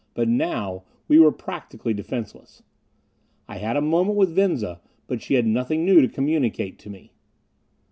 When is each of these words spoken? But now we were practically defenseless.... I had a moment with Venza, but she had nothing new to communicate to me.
But 0.15 0.27
now 0.27 0.81
we 1.07 1.19
were 1.19 1.31
practically 1.31 1.93
defenseless.... 1.93 2.63
I 3.47 3.59
had 3.59 3.77
a 3.77 3.81
moment 3.81 4.17
with 4.17 4.33
Venza, 4.35 4.81
but 5.05 5.21
she 5.21 5.35
had 5.35 5.45
nothing 5.45 5.85
new 5.85 6.01
to 6.01 6.07
communicate 6.07 6.79
to 6.79 6.89
me. 6.89 7.11